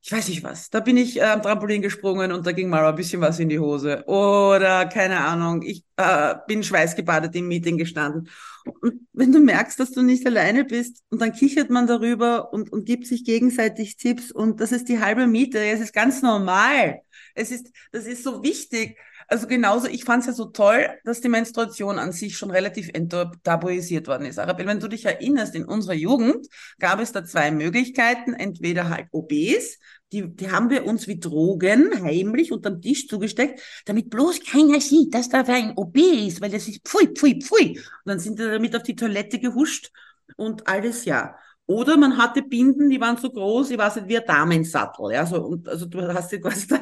[0.00, 2.86] ich weiß nicht was, da bin ich äh, am Trampolin gesprungen und da ging mal
[2.86, 4.04] ein bisschen was in die Hose.
[4.06, 8.28] Oder keine Ahnung, ich äh, bin schweißgebadet im Meeting gestanden.
[8.80, 12.72] Und wenn du merkst, dass du nicht alleine bist und dann kichert man darüber und,
[12.72, 15.58] und gibt sich gegenseitig Tipps und das ist die halbe Miete.
[15.58, 17.00] Es ist ganz normal.
[17.34, 18.96] Es ist, das ist so wichtig.
[19.30, 22.88] Also genauso, ich fand es ja so toll, dass die Menstruation an sich schon relativ
[22.94, 24.38] enttabuisiert worden ist.
[24.38, 26.46] Arabel, wenn du dich erinnerst, in unserer Jugend
[26.78, 28.32] gab es da zwei Möglichkeiten.
[28.32, 29.78] Entweder halt OBs,
[30.12, 35.12] die, die haben wir uns wie Drogen heimlich unterm Tisch zugesteckt, damit bloß keiner sieht,
[35.12, 37.78] dass da ein OB ist, weil das ist pfui, pfui, pfui.
[37.78, 39.90] Und dann sind wir damit auf die Toilette gehuscht
[40.36, 41.36] und alles, ja.
[41.66, 45.26] Oder man hatte Binden, die waren so groß, ich weiß nicht, wie ein Damensattel, ja,
[45.26, 46.80] so, und, also du hast sie quasi da,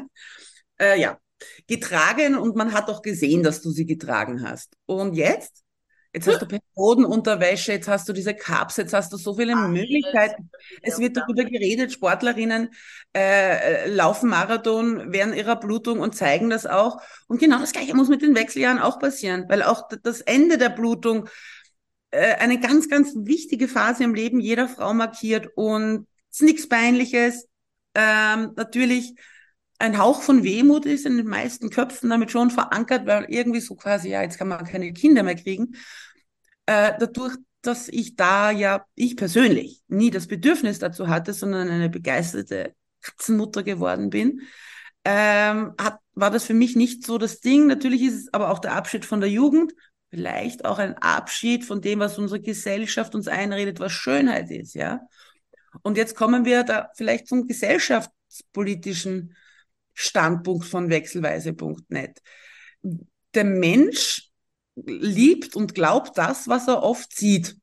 [0.78, 1.18] äh, ja,
[1.66, 4.77] getragen und man hat auch gesehen, dass du sie getragen hast.
[4.87, 5.62] Und jetzt?
[6.16, 9.68] Jetzt hast du Periodenunterwäsche, jetzt hast du diese Cups, jetzt hast du so viele Ach,
[9.68, 10.51] Möglichkeiten.
[10.81, 12.70] Es wird darüber geredet, Sportlerinnen
[13.14, 17.03] äh, laufen Marathon während ihrer Blutung und zeigen das auch.
[17.29, 20.70] Und genau das Gleiche muss mit den Wechseljahren auch passieren, weil auch das Ende der
[20.70, 21.29] Blutung
[22.12, 26.66] äh, eine ganz, ganz wichtige Phase im Leben jeder Frau markiert und es ist nichts
[26.66, 27.46] Peinliches.
[27.94, 29.14] Ähm, natürlich
[29.79, 33.75] ein Hauch von Wehmut ist in den meisten Köpfen damit schon verankert, weil irgendwie so
[33.75, 35.75] quasi, ja, jetzt kann man keine Kinder mehr kriegen.
[36.67, 41.91] Äh, dadurch, dass ich da ja, ich persönlich nie das Bedürfnis dazu hatte, sondern eine
[41.91, 44.43] begeisterte Katzenmutter geworden bin,
[45.05, 47.67] ähm, hat, war das für mich nicht so das Ding.
[47.67, 49.73] Natürlich ist es aber auch der Abschied von der Jugend,
[50.11, 55.01] vielleicht auch ein Abschied von dem, was unsere Gesellschaft uns einredet, was Schönheit ist, ja.
[55.83, 59.35] Und jetzt kommen wir da vielleicht zum gesellschaftspolitischen
[59.96, 62.20] Standpunkt von wechselweise.net.
[63.35, 64.30] Der Mensch
[64.76, 67.56] liebt und glaubt das, was er oft sieht.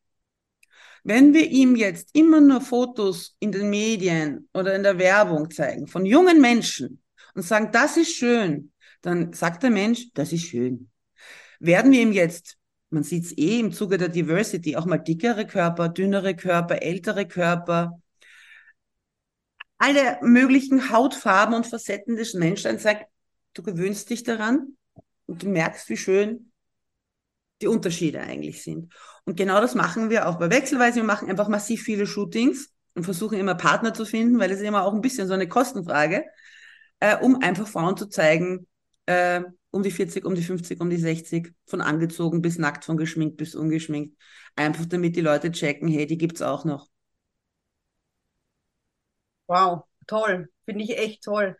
[1.03, 5.87] Wenn wir ihm jetzt immer nur Fotos in den Medien oder in der Werbung zeigen
[5.87, 7.03] von jungen Menschen
[7.35, 10.89] und sagen, das ist schön, dann sagt der Mensch, das ist schön.
[11.59, 12.57] Werden wir ihm jetzt,
[12.89, 17.27] man sieht es eh im Zuge der Diversity, auch mal dickere Körper, dünnere Körper, ältere
[17.27, 18.01] Körper,
[19.83, 23.05] alle möglichen Hautfarben und Facetten des Menschen sagt,
[23.53, 24.77] du gewöhnst dich daran
[25.25, 26.53] und du merkst, wie schön
[27.61, 28.93] die Unterschiede eigentlich sind.
[29.25, 30.97] Und genau das machen wir auch bei Wechselweise.
[30.97, 34.85] Wir machen einfach massiv viele Shootings und versuchen immer Partner zu finden, weil es immer
[34.85, 36.23] auch ein bisschen so eine Kostenfrage,
[37.01, 38.67] äh, um einfach Frauen zu zeigen,
[39.05, 42.95] äh, um die 40, um die 50, um die 60, von angezogen bis nackt, von
[42.95, 44.15] geschminkt bis ungeschminkt.
[44.55, 46.92] Einfach damit die Leute checken, hey, die gibt's auch noch.
[49.47, 50.49] Wow, toll.
[50.65, 51.57] Finde ich echt toll.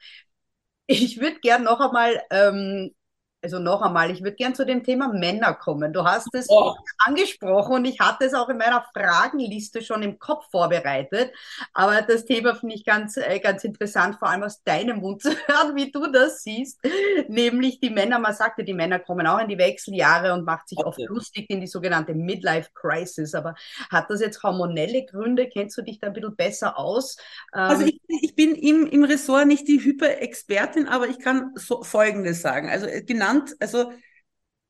[0.88, 2.96] Ich würde gern noch einmal ähm,
[3.44, 5.92] Also noch einmal, ich würde gern zu dem Thema Männer kommen.
[5.92, 6.76] Du hast es oh.
[7.00, 11.34] angesprochen und ich hatte es auch in meiner Fragenliste schon im Kopf vorbereitet.
[11.74, 15.32] Aber das Thema finde ich ganz, äh, ganz interessant, vor allem aus deinem Mund zu
[15.32, 16.80] hören, wie du das siehst.
[17.28, 20.78] Nämlich die Männer, man sagte, die Männer kommen auch in die Wechseljahre und macht sich
[20.78, 20.88] okay.
[20.88, 23.36] oft lustig in die sogenannte Midlife Crisis.
[23.36, 23.56] Aber
[23.90, 25.50] hat das jetzt hormonelle Gründe?
[25.50, 27.18] Kennst du dich da ein bisschen besser aus?
[27.52, 32.42] Also ich, ich bin im, im Ressort nicht die Hyperexpertin, aber ich kann so Folgendes
[32.42, 32.70] sagen.
[32.70, 33.04] Also äh,
[33.34, 33.92] genannt, also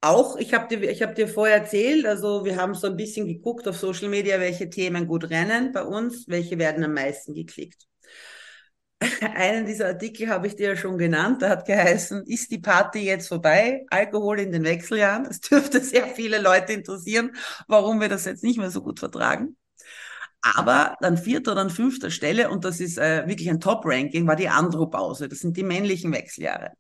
[0.02, 3.68] auch, ich habe dir, hab dir vorher erzählt, also wir haben so ein bisschen geguckt
[3.68, 7.88] auf Social Media, welche Themen gut rennen bei uns, welche werden am meisten geklickt.
[9.36, 13.00] Einen dieser Artikel habe ich dir ja schon genannt, da hat geheißen, ist die Party
[13.00, 13.86] jetzt vorbei?
[13.90, 15.24] Alkohol in den Wechseljahren.
[15.26, 17.32] Das dürfte sehr viele Leute interessieren,
[17.68, 19.56] warum wir das jetzt nicht mehr so gut vertragen.
[20.42, 24.50] Aber an vierter oder fünfter Stelle, und das ist äh, wirklich ein Top-Ranking, war die
[24.50, 25.30] Andropause.
[25.30, 26.74] Das sind die männlichen Wechseljahre.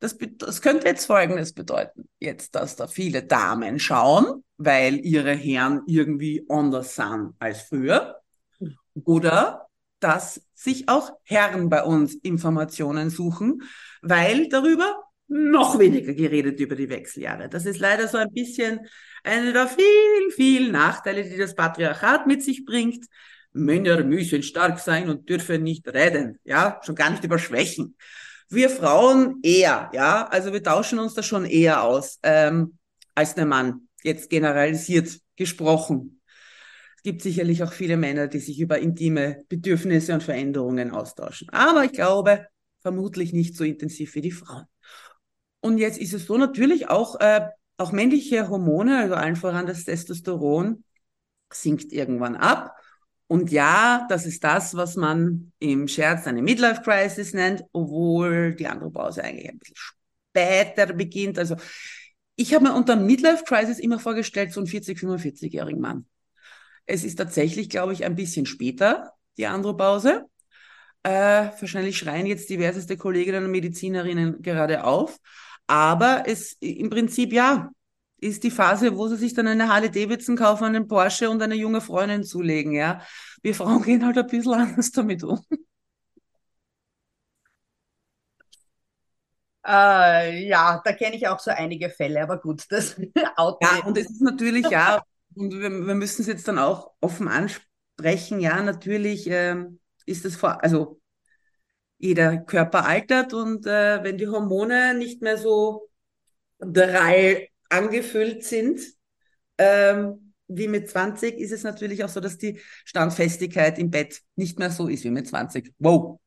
[0.00, 2.08] Das, das könnte jetzt Folgendes bedeuten.
[2.18, 8.20] Jetzt, dass da viele Damen schauen, weil ihre Herren irgendwie anders sind als früher.
[9.04, 9.66] Oder
[10.00, 13.62] dass sich auch Herren bei uns Informationen suchen,
[14.02, 17.48] weil darüber noch weniger geredet über die Wechseljahre.
[17.48, 18.80] Das ist leider so ein bisschen
[19.24, 23.06] eine der vielen, vielen Nachteile, die das Patriarchat mit sich bringt.
[23.52, 27.96] Männer müssen stark sein und dürfen nicht reden, ja, schon gar nicht über Schwächen.
[28.48, 32.78] Wir Frauen eher, ja, also wir tauschen uns da schon eher aus ähm,
[33.14, 36.20] als der Mann, jetzt generalisiert gesprochen.
[36.96, 41.48] Es gibt sicherlich auch viele Männer, die sich über intime Bedürfnisse und Veränderungen austauschen.
[41.50, 42.46] Aber ich glaube,
[42.80, 44.64] vermutlich nicht so intensiv wie die Frauen.
[45.60, 49.84] Und jetzt ist es so natürlich auch, äh, auch männliche Hormone, also allen voran das
[49.84, 50.84] Testosteron,
[51.52, 52.76] sinkt irgendwann ab.
[53.28, 58.68] Und ja, das ist das, was man im Scherz eine Midlife Crisis nennt, obwohl die
[58.68, 61.38] Andropause eigentlich ein bisschen später beginnt.
[61.38, 61.56] Also
[62.36, 66.06] ich habe mir unter Midlife Crisis immer vorgestellt, so ein 40, 45-jährigen Mann.
[66.84, 70.26] Es ist tatsächlich, glaube ich, ein bisschen später, die Andropause.
[71.02, 75.18] Äh, wahrscheinlich schreien jetzt diverseste Kolleginnen und Medizinerinnen gerade auf.
[75.66, 77.70] Aber es im Prinzip ja
[78.18, 81.54] ist die Phase, wo sie sich dann eine Harley Davidson kaufen, einen Porsche und eine
[81.54, 82.72] junge Freundin zulegen.
[82.72, 83.00] Ja,
[83.42, 85.40] wir Frauen gehen halt ein bisschen anders damit um.
[89.66, 92.96] Äh, ja, da kenne ich auch so einige Fälle, aber gut, das
[93.36, 93.58] Auto.
[93.62, 95.02] Ja, und es ist natürlich, ja,
[95.34, 100.36] und wir, wir müssen es jetzt dann auch offen ansprechen, ja, natürlich ähm, ist es
[100.36, 101.00] vor, also
[101.98, 105.88] jeder Körper altert und äh, wenn die Hormone nicht mehr so
[106.60, 108.80] drei angefüllt sind,
[109.58, 114.58] ähm, wie mit 20, ist es natürlich auch so, dass die Standfestigkeit im Bett nicht
[114.58, 115.72] mehr so ist wie mit 20.
[115.78, 116.20] Wow.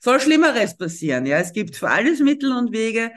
[0.00, 1.38] Soll Schlimmeres passieren, ja.
[1.38, 3.12] Es gibt für alles Mittel und Wege.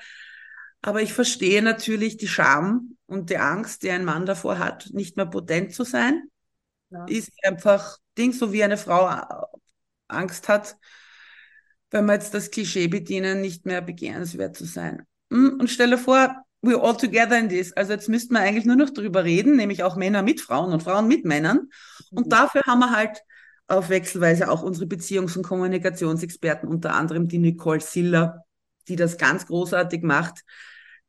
[0.81, 5.17] Aber ich verstehe natürlich die Scham und die Angst, die ein Mann davor hat, nicht
[5.17, 6.23] mehr potent zu sein.
[6.89, 7.05] Ja.
[7.05, 9.09] Ist einfach Ding, so wie eine Frau
[10.07, 10.77] Angst hat,
[11.91, 15.05] wenn wir jetzt das Klischee bedienen, nicht mehr begehrenswert zu sein.
[15.31, 17.73] Hm, und stelle vor, we're all together in this.
[17.73, 20.83] Also jetzt müssten wir eigentlich nur noch drüber reden, nämlich auch Männer mit Frauen und
[20.83, 21.69] Frauen mit Männern.
[22.11, 22.29] Und mhm.
[22.29, 23.23] dafür haben wir halt
[23.67, 28.45] auf Wechselweise auch unsere Beziehungs- und Kommunikationsexperten, unter anderem die Nicole Siller,
[28.87, 30.43] die das ganz großartig macht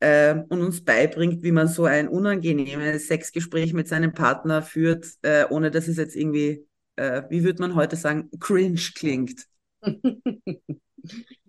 [0.00, 5.46] äh, und uns beibringt, wie man so ein unangenehmes Sexgespräch mit seinem Partner führt, äh,
[5.48, 9.46] ohne dass es jetzt irgendwie, äh, wie würde man heute sagen, cringe klingt.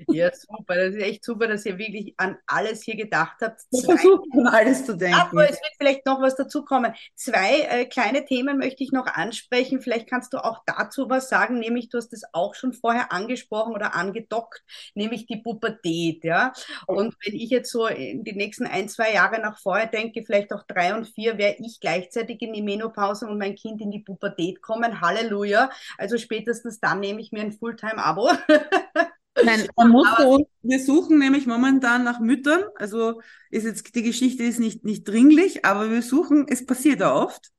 [0.08, 0.76] Ja, super.
[0.76, 3.62] Das ist echt super, dass ihr wirklich an alles hier gedacht habt.
[3.72, 5.20] Ich versuche an alles zu denken.
[5.20, 6.94] Aber es wird vielleicht noch was dazukommen.
[7.16, 9.82] Zwei äh, kleine Themen möchte ich noch ansprechen.
[9.82, 13.74] Vielleicht kannst du auch dazu was sagen, nämlich du hast es auch schon vorher angesprochen
[13.74, 14.64] oder angedockt,
[14.96, 16.24] nämlich die Pubertät.
[16.24, 16.54] Ja?
[16.88, 20.54] Und wenn ich jetzt so in die nächsten ein, zwei Jahre nach vorher denke, vielleicht
[20.54, 24.00] auch drei und vier, wäre ich gleichzeitig in die Menopause und mein Kind in die
[24.00, 25.02] Pubertät kommen.
[25.02, 25.70] Halleluja.
[25.98, 28.32] Also spätestens dann nehme ich mir ein Fulltime-Abo.
[29.44, 32.64] Nein, man muss so, wir suchen nämlich momentan nach Müttern.
[32.76, 37.14] Also ist jetzt die Geschichte ist nicht, nicht dringlich, aber wir suchen, es passiert ja
[37.14, 37.50] oft,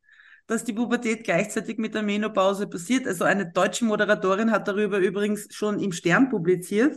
[0.46, 3.06] dass die Pubertät gleichzeitig mit der Menopause passiert.
[3.06, 6.96] Also eine deutsche Moderatorin hat darüber übrigens schon im Stern publiziert.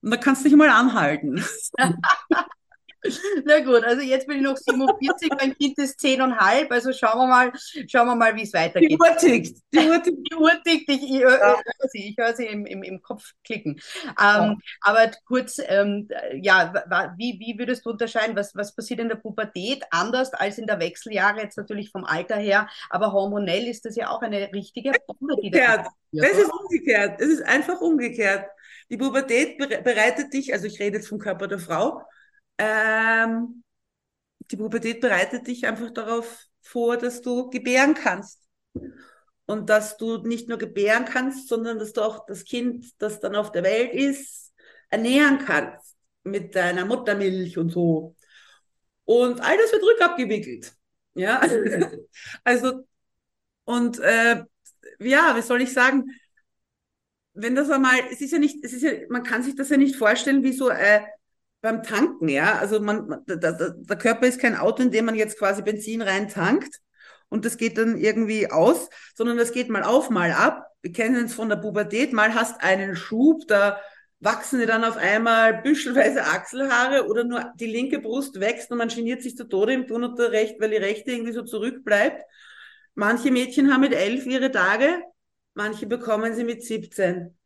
[0.00, 1.44] Und da kannst du dich mal anhalten.
[3.44, 7.26] Na gut, also jetzt bin ich noch 47, mein Kind ist 10,5, also schauen wir
[7.26, 7.52] mal,
[7.86, 8.90] schauen wir mal, wie es weitergeht.
[8.90, 9.58] Die Uhr tickt.
[9.72, 10.28] Die Uhr tickt.
[10.30, 10.88] Die Uhr tickt.
[10.88, 11.28] Ich, ich, ja.
[11.28, 13.80] höre sie, ich höre sie im, im, im Kopf klicken.
[14.06, 14.56] Ähm, ja.
[14.80, 16.72] Aber kurz, ähm, ja,
[17.16, 20.80] wie, wie würdest du unterscheiden, was, was passiert in der Pubertät anders als in der
[20.80, 25.40] Wechseljahre, jetzt natürlich vom Alter her, aber hormonell ist das ja auch eine richtige Bombe,
[25.40, 27.20] die da Das ist umgekehrt.
[27.20, 28.46] Es ist einfach umgekehrt.
[28.90, 32.02] Die Pubertät bereitet dich, also ich rede jetzt vom Körper der Frau,
[32.58, 33.62] Ähm,
[34.50, 38.40] die Pubertät bereitet dich einfach darauf vor, dass du gebären kannst.
[39.46, 43.34] Und dass du nicht nur gebären kannst, sondern dass du auch das Kind, das dann
[43.34, 44.52] auf der Welt ist,
[44.90, 48.14] ernähren kannst mit deiner Muttermilch und so.
[49.04, 50.74] Und all das wird rückabgewickelt.
[51.14, 51.40] Ja,
[52.44, 52.86] also,
[53.64, 54.44] und äh,
[54.98, 56.10] ja, wie soll ich sagen,
[57.32, 59.76] wenn das einmal, es ist ja nicht, es ist ja, man kann sich das ja
[59.76, 61.00] nicht vorstellen wie so äh,
[61.60, 62.58] beim Tanken, ja.
[62.58, 66.02] Also man, der, der, der Körper ist kein Auto, in dem man jetzt quasi Benzin
[66.02, 66.80] rein tankt
[67.28, 70.66] und das geht dann irgendwie aus, sondern das geht mal auf, mal ab.
[70.82, 73.80] Wir kennen es von der Pubertät, mal hast einen Schub, da
[74.20, 78.88] wachsen dir dann auf einmal büschelweise Achselhaare oder nur die linke Brust wächst und man
[78.88, 82.22] geniert sich zu Tode im Tun und Recht, weil die rechte irgendwie so zurückbleibt.
[82.94, 85.02] Manche Mädchen haben mit elf ihre Tage,
[85.54, 87.37] manche bekommen sie mit 17.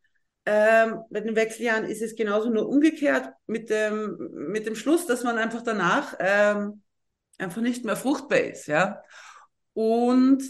[0.45, 4.17] Ähm, bei den Wechseljahren ist es genauso nur umgekehrt mit dem,
[4.49, 6.83] mit dem Schluss, dass man einfach danach ähm,
[7.39, 9.03] einfach nicht mehr fruchtbar ist, ja.
[9.75, 10.43] Und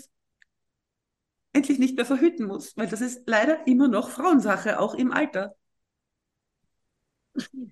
[1.52, 5.55] endlich nicht mehr verhüten muss, weil das ist leider immer noch Frauensache, auch im Alter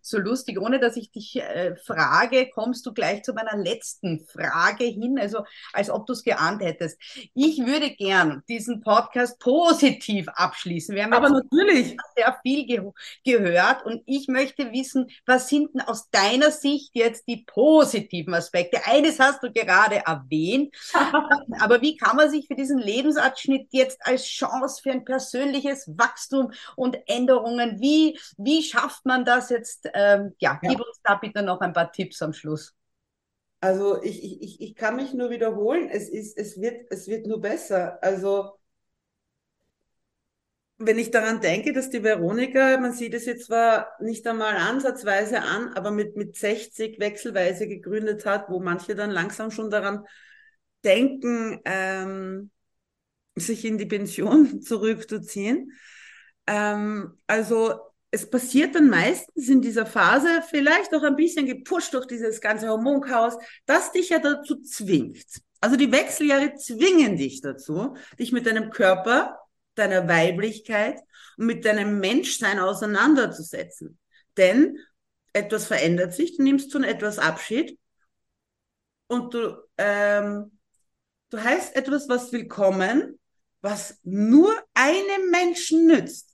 [0.02, 4.84] so lustig, ohne dass ich dich äh, frage, kommst du gleich zu meiner letzten Frage
[4.84, 6.98] hin, also als ob du es geahnt hättest.
[7.34, 10.94] Ich würde gern diesen Podcast positiv abschließen.
[10.94, 12.80] Wir haben Aber natürlich sehr viel ge
[13.24, 18.80] gehört und ich möchte wissen, was sind denn aus deiner Sicht jetzt die positiven Aspekte?
[18.86, 20.74] Eines hast du gerade erwähnt,
[21.60, 26.52] aber wie kann man sich für diesen Lebensabschnitt jetzt als Chance für ein persönliches Wachstum
[26.76, 31.42] und Änderungen, wie, wie schafft man das jetzt, ähm, ja, ja, gib uns da bitte
[31.42, 32.74] noch ein paar Tipps am Schluss.
[33.60, 37.40] Also ich, ich, ich kann mich nur wiederholen, es, ist, es, wird, es wird nur
[37.40, 38.02] besser.
[38.02, 38.58] Also
[40.78, 45.42] wenn ich daran denke, dass die Veronika, man sieht es jetzt zwar nicht einmal ansatzweise
[45.42, 50.06] an, aber mit, mit 60 wechselweise gegründet hat, wo manche dann langsam schon daran
[50.82, 52.50] denken, ähm,
[53.36, 55.72] sich in die Pension zurückzuziehen.
[56.46, 62.06] Ähm, also es passiert dann meistens in dieser Phase, vielleicht auch ein bisschen gepusht durch
[62.06, 63.34] dieses ganze Hormonchaos,
[63.66, 65.24] das dich ja dazu zwingt.
[65.60, 69.38] Also die Wechseljahre zwingen dich dazu, dich mit deinem Körper,
[69.74, 71.00] deiner Weiblichkeit
[71.36, 73.98] und mit deinem Menschsein auseinanderzusetzen.
[74.36, 74.78] Denn
[75.32, 77.78] etwas verändert sich, du nimmst von etwas Abschied
[79.06, 80.58] und du, ähm,
[81.30, 83.20] du heißt etwas, was willkommen,
[83.60, 86.29] was nur einem Menschen nützt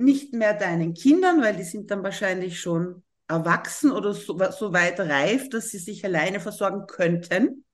[0.00, 4.98] nicht mehr deinen Kindern, weil die sind dann wahrscheinlich schon erwachsen oder so, so weit
[4.98, 7.64] reif, dass sie sich alleine versorgen könnten.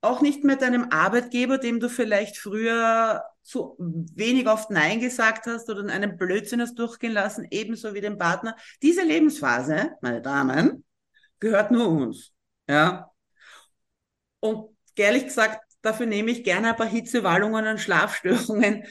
[0.00, 5.68] Auch nicht mehr deinem Arbeitgeber, dem du vielleicht früher zu wenig oft Nein gesagt hast
[5.68, 8.56] oder einen Blödsinn hast durchgehen lassen, ebenso wie dem Partner.
[8.82, 10.84] Diese Lebensphase, meine Damen,
[11.40, 12.32] gehört nur uns.
[12.68, 13.10] Ja.
[14.40, 18.84] Und ehrlich gesagt, dafür nehme ich gerne ein paar Hitzewallungen und Schlafstörungen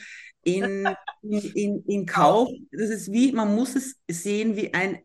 [0.44, 0.88] in,
[1.22, 2.48] in, in Kauf.
[2.70, 4.98] Das ist wie, man muss es sehen wie ein,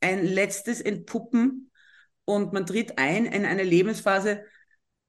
[0.00, 1.70] ein letztes Entpuppen
[2.24, 4.42] und man tritt ein in eine Lebensphase.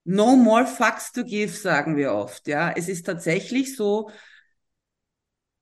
[0.03, 2.47] No more fucks to give, sagen wir oft.
[2.47, 4.09] Ja, es ist tatsächlich so,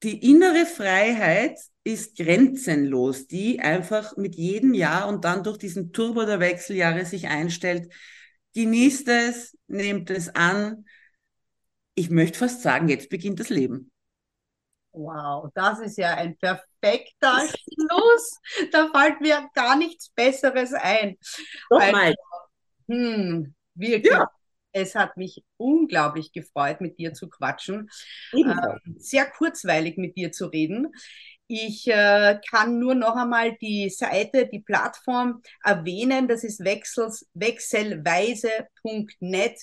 [0.04, 6.25] die innere Freiheit ist grenzenlos, die einfach mit jedem Jahr und dann durch diesen Turbo
[6.25, 7.91] der Wechseljahre sich einstellt.
[8.54, 10.86] Genießt es, nehmt es an.
[11.95, 13.91] Ich möchte fast sagen, jetzt beginnt das Leben.
[14.95, 18.39] Wow, das ist ja ein perfekter Schluss.
[18.71, 21.17] Da fällt mir gar nichts Besseres ein.
[21.69, 22.15] Doch also,
[22.88, 24.12] hm, wirklich.
[24.12, 24.29] Ja.
[24.77, 27.89] Es hat mich unglaublich gefreut, mit dir zu quatschen.
[28.34, 30.93] Ähm, sehr kurzweilig mit dir zu reden.
[31.47, 36.27] Ich äh, kann nur noch einmal die Seite, die Plattform erwähnen.
[36.27, 39.60] Das ist wechsels, wechselweise.net.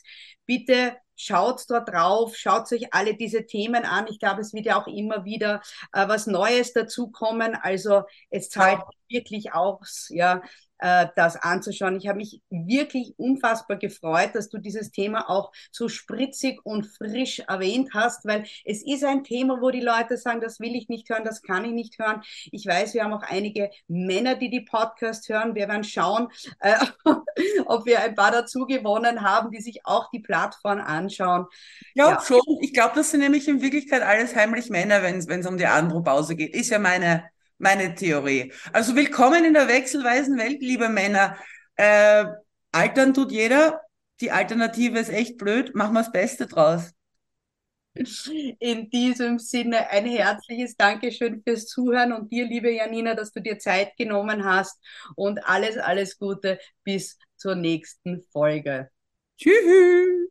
[0.47, 4.09] Bitte Schaut dort drauf, schaut euch alle diese Themen an.
[4.09, 7.55] Ich glaube, es wird ja auch immer wieder äh, was Neues dazukommen.
[7.55, 8.89] Also es zahlt ja.
[9.09, 10.43] wirklich aus, ja,
[10.83, 11.97] äh, das anzuschauen.
[11.97, 17.39] Ich habe mich wirklich unfassbar gefreut, dass du dieses Thema auch so spritzig und frisch
[17.39, 21.09] erwähnt hast, weil es ist ein Thema, wo die Leute sagen, das will ich nicht
[21.09, 22.23] hören, das kann ich nicht hören.
[22.51, 25.55] Ich weiß, wir haben auch einige Männer, die die Podcast hören.
[25.55, 26.75] Wir werden schauen, äh,
[27.67, 31.47] ob wir ein paar dazu gewonnen haben, die sich auch die Plattform anschauen.
[31.81, 32.21] Ich glaube ja.
[32.21, 32.41] schon.
[32.61, 36.35] Ich glaube, das sind nämlich in Wirklichkeit alles heimlich Männer, wenn es um die Andropause
[36.35, 36.57] geht.
[36.57, 37.31] Ist ja meine
[37.63, 38.53] meine Theorie.
[38.73, 41.37] Also willkommen in der wechselweisen Welt, liebe Männer.
[41.77, 42.25] Äh,
[42.73, 43.81] altern tut jeder.
[44.21, 45.75] Die Alternative ist echt blöd.
[45.75, 46.93] Machen wir das Beste draus.
[47.95, 53.59] In diesem Sinne ein herzliches Dankeschön fürs Zuhören und dir, liebe Janina, dass du dir
[53.59, 54.81] Zeit genommen hast
[55.15, 58.91] und alles, alles Gute bis zur nächsten Folge.
[59.39, 60.31] Tschüss.